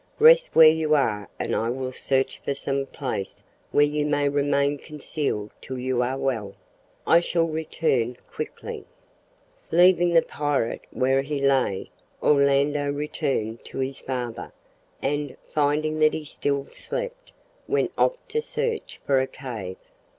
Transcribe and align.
Rest 0.17 0.55
where 0.55 0.67
you 0.67 0.95
are 0.95 1.29
and 1.37 1.55
I 1.55 1.69
will 1.69 1.91
search 1.91 2.39
for 2.43 2.55
some 2.55 2.87
place 2.87 3.43
where 3.71 3.85
you 3.85 4.03
may 4.03 4.27
remain 4.27 4.79
concealed 4.79 5.51
till 5.61 5.77
you 5.77 6.01
are 6.01 6.17
well. 6.17 6.55
I 7.05 7.19
shall 7.19 7.45
return 7.47 8.17
quickly." 8.27 8.85
Leaving 9.69 10.15
the 10.15 10.23
pirate 10.23 10.85
where 10.89 11.21
he 11.21 11.39
lay, 11.39 11.91
Orlando 12.19 12.91
returned 12.91 13.63
to 13.65 13.77
his 13.77 13.99
father, 13.99 14.51
and, 15.03 15.37
finding 15.53 15.99
that 15.99 16.15
he 16.15 16.25
still 16.25 16.65
slept, 16.65 17.31
went 17.67 17.91
off 17.95 18.17
to 18.29 18.41
search 18.41 18.99
for 19.05 19.21
a 19.21 19.27
cave. 19.27 19.77